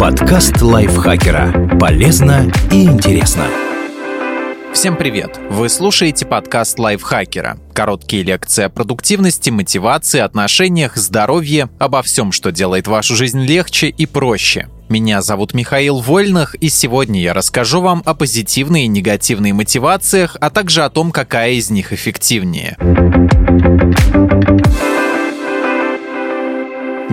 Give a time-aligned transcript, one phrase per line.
[0.00, 1.78] Подкаст лайфхакера.
[1.78, 3.44] Полезно и интересно.
[4.72, 5.38] Всем привет!
[5.48, 7.58] Вы слушаете подкаст лайфхакера.
[7.72, 14.06] Короткие лекции о продуктивности, мотивации, отношениях, здоровье, обо всем, что делает вашу жизнь легче и
[14.06, 14.68] проще.
[14.88, 20.50] Меня зовут Михаил Вольных, и сегодня я расскажу вам о позитивной и негативной мотивациях, а
[20.50, 22.76] также о том, какая из них эффективнее.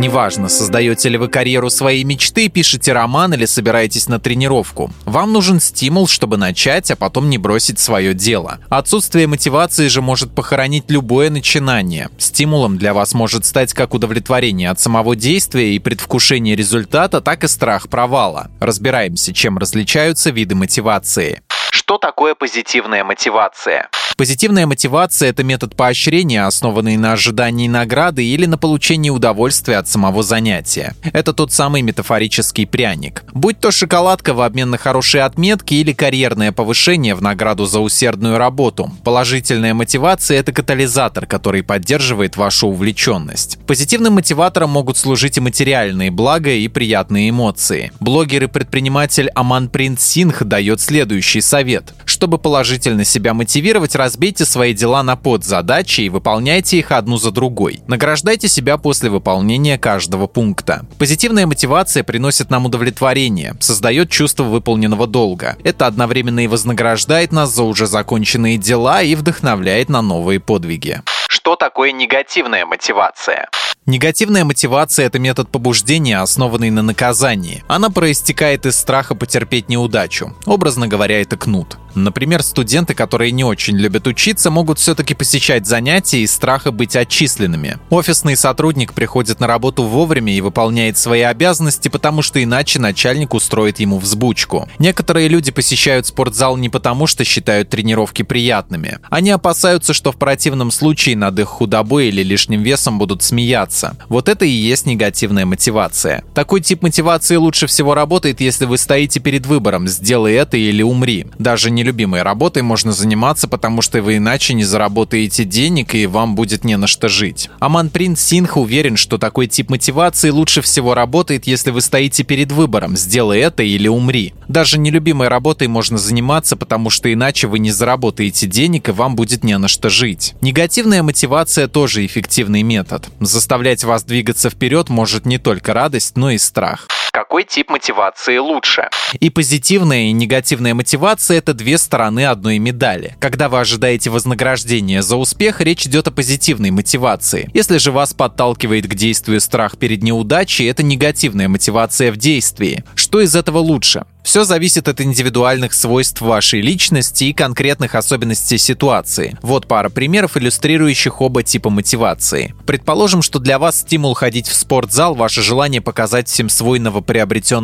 [0.01, 4.91] Неважно, создаете ли вы карьеру своей мечты, пишете роман или собираетесь на тренировку.
[5.05, 8.57] Вам нужен стимул, чтобы начать, а потом не бросить свое дело.
[8.69, 12.09] Отсутствие мотивации же может похоронить любое начинание.
[12.17, 17.47] Стимулом для вас может стать как удовлетворение от самого действия и предвкушение результата, так и
[17.47, 18.49] страх провала.
[18.59, 21.43] Разбираемся, чем различаются виды мотивации.
[21.71, 23.89] Что такое позитивная мотивация?
[24.17, 30.21] Позитивная мотивация– это метод поощрения, основанный на ожидании награды или на получении удовольствия от самого
[30.21, 30.93] занятия.
[31.13, 33.23] Это тот самый метафорический пряник.
[33.33, 38.37] Будь то шоколадка в обмен на хорошие отметки или карьерное повышение в награду за усердную
[38.37, 38.91] работу.
[39.05, 43.59] Положительная мотивация– это катализатор, который поддерживает вашу увлеченность.
[43.65, 47.93] Позитивным мотиватором могут служить и материальные блага, и приятные эмоции.
[48.01, 51.60] Блогер и предприниматель Аман Принц Синх дает следующий совет.
[52.05, 57.81] Чтобы положительно себя мотивировать, разбейте свои дела на подзадачи и выполняйте их одну за другой.
[57.87, 60.85] Награждайте себя после выполнения каждого пункта.
[60.97, 65.57] Позитивная мотивация приносит нам удовлетворение, создает чувство выполненного долга.
[65.63, 71.01] Это одновременно и вознаграждает нас за уже законченные дела и вдохновляет на новые подвиги.
[71.41, 73.49] Что такое негативная мотивация?
[73.87, 77.63] Негативная мотивация– это метод побуждения, основанный на наказании.
[77.67, 80.35] Она проистекает из страха потерпеть неудачу.
[80.45, 81.77] Образно говоря, это кнут.
[81.95, 87.77] Например, студенты, которые не очень любят учиться, могут все-таки посещать занятия из страха быть отчисленными.
[87.89, 93.79] Офисный сотрудник приходит на работу вовремя и выполняет свои обязанности, потому что иначе начальник устроит
[93.79, 94.67] ему взбучку.
[94.79, 98.99] Некоторые люди посещают спортзал не потому, что считают тренировки приятными.
[99.09, 103.97] Они опасаются, что в противном случае над их худобой или лишним весом будут смеяться.
[104.09, 106.23] Вот это и есть негативная мотивация.
[106.33, 111.27] Такой тип мотивации лучше всего работает, если вы стоите перед выбором «сделай это или умри».
[111.37, 116.35] Даже не нелюбимой работой можно заниматься, потому что вы иначе не заработаете денег и вам
[116.35, 117.49] будет не на что жить.
[117.59, 122.51] Аман Принц Синх уверен, что такой тип мотивации лучше всего работает, если вы стоите перед
[122.51, 124.33] выбором «сделай это или умри».
[124.47, 129.43] Даже нелюбимой работой можно заниматься, потому что иначе вы не заработаете денег и вам будет
[129.43, 130.35] не на что жить.
[130.41, 133.09] Негативная мотивация тоже эффективный метод.
[133.19, 136.87] Заставлять вас двигаться вперед может не только радость, но и страх.
[137.31, 138.89] Какой тип мотивации лучше?
[139.21, 143.15] И позитивная, и негативная мотивация– это две стороны одной медали.
[143.21, 147.49] Когда вы ожидаете вознаграждения за успех, речь идет о позитивной мотивации.
[147.53, 152.83] Если же вас подталкивает к действию страх перед неудачей, это негативная мотивация в действии.
[152.95, 154.03] Что из этого лучше?
[154.23, 159.35] Все зависит от индивидуальных свойств вашей личности и конкретных особенностей ситуации.
[159.41, 162.53] Вот пара примеров, иллюстрирующих оба типа мотивации.
[162.67, 167.20] Предположим, что для вас стимул ходить в спортзал– ваше желание показать всем свой новоприобретенный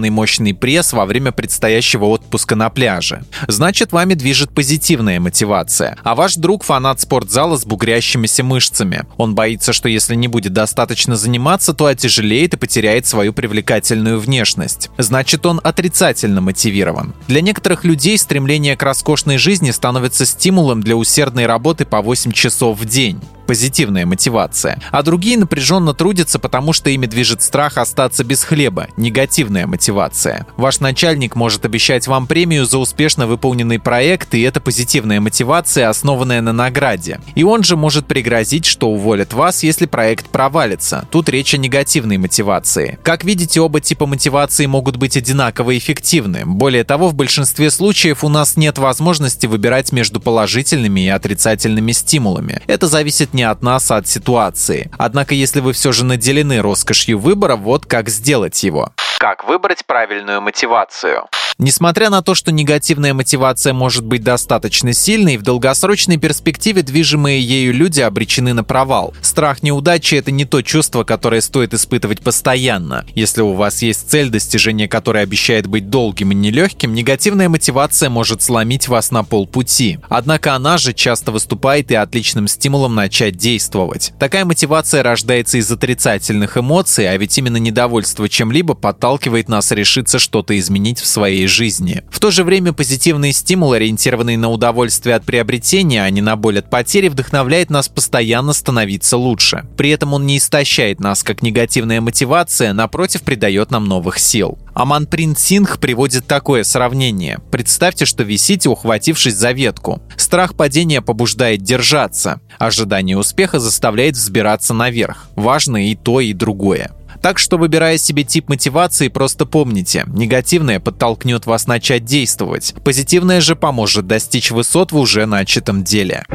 [0.10, 3.24] мощный пресс во время предстоящего отпуска на пляже.
[3.48, 5.98] Значит, вами движет позитивная мотивация.
[6.04, 9.04] А ваш друг– фанат спортзала с бугрящимися мышцами.
[9.18, 14.90] Он боится, что если не будет достаточно заниматься, то отяжелеет и потеряет свою привлекательную внешность.
[14.98, 17.14] Значит, он отрицательно мотивирован.
[17.28, 22.80] Для некоторых людей стремление к роскошной жизни становится стимулом для усердной работы по 8 часов
[22.80, 28.44] в день позитивная мотивация, а другие напряженно трудятся, потому что ими движет страх остаться без
[28.44, 30.46] хлеба, негативная мотивация.
[30.58, 36.42] Ваш начальник может обещать вам премию за успешно выполненный проект, и это позитивная мотивация, основанная
[36.42, 37.20] на награде.
[37.36, 41.08] И он же может пригрозить, что уволят вас, если проект провалится.
[41.10, 43.00] Тут речь о негативной мотивации.
[43.02, 46.44] Как видите, оба типа мотивации могут быть одинаково эффективны.
[46.46, 52.62] Более того, в большинстве случаев у нас нет возможности выбирать между положительными и отрицательными стимулами.
[52.68, 54.92] Это зависит не от нас, а от ситуации.
[54.98, 58.92] Однако, если вы все же наделены роскошью выбора, вот как сделать его.
[59.20, 61.28] Как выбрать правильную мотивацию?
[61.60, 67.74] Несмотря на то, что негативная мотивация может быть достаточно сильной, в долгосрочной перспективе движимые ею
[67.74, 69.16] люди обречены на провал.
[69.24, 73.06] Страх неудачи– это не то чувство, которое стоит испытывать постоянно.
[73.16, 78.44] Если у вас есть цель, достижение которой обещает быть долгим и нелегким, негативная мотивация может
[78.44, 79.98] сломить вас на полпути.
[80.10, 84.14] Однако она же часто выступает и отличным стимулом начать действовать.
[84.20, 90.58] Такая мотивация рождается из отрицательных эмоций, а ведь именно недовольство чем-либо подталкивает нас решиться что-то
[90.60, 91.08] изменить в
[91.48, 92.04] своей жизни.
[92.10, 96.60] В то же время позитивный стимул, ориентированный на удовольствие от приобретения, а не на боль
[96.60, 99.66] от потери, вдохновляет нас постоянно становиться лучше.
[99.78, 104.58] При этом он не истощает нас, как негативная мотивация, напротив, придает нам новых сил.
[104.74, 107.40] Аман Принт Сингх приводит такое сравнение.
[107.52, 110.02] Представьте, что висите, ухватившись за ветку.
[110.18, 112.42] Страх падения побуждает держаться.
[112.60, 115.30] Ожидание успеха заставляет взбираться наверх.
[115.36, 116.92] Важно и то, и другое.
[117.22, 123.56] Так что, выбирая себе тип мотивации, просто помните, негативное подтолкнет вас начать действовать, позитивное же
[123.56, 126.26] поможет достичь высот в уже начатом деле.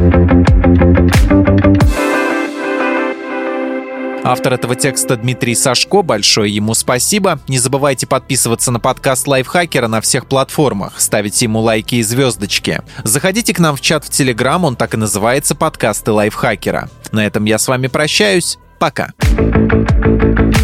[4.25, 7.41] Автор этого текста Дмитрий Сашко, большое ему спасибо.
[7.49, 12.83] Не забывайте подписываться на подкаст Лайфхакера на всех платформах, ставить ему лайки и звездочки.
[13.03, 16.89] Заходите к нам в чат в Телеграм, он так и называется «Подкасты Лайфхакера».
[17.11, 18.59] На этом я с вами прощаюсь.
[18.79, 19.13] Пока.